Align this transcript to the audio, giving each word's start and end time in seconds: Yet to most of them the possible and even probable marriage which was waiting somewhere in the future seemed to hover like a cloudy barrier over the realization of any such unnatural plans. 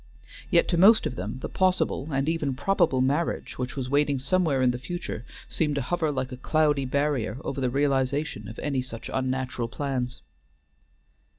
Yet 0.49 0.67
to 0.69 0.79
most 0.79 1.05
of 1.05 1.15
them 1.15 1.37
the 1.43 1.47
possible 1.47 2.07
and 2.11 2.27
even 2.27 2.55
probable 2.55 3.01
marriage 3.01 3.59
which 3.59 3.75
was 3.75 3.87
waiting 3.87 4.17
somewhere 4.17 4.63
in 4.63 4.71
the 4.71 4.79
future 4.79 5.23
seemed 5.47 5.75
to 5.75 5.81
hover 5.83 6.11
like 6.11 6.31
a 6.31 6.37
cloudy 6.37 6.85
barrier 6.85 7.37
over 7.43 7.61
the 7.61 7.69
realization 7.69 8.47
of 8.47 8.57
any 8.57 8.81
such 8.81 9.11
unnatural 9.13 9.67
plans. 9.67 10.23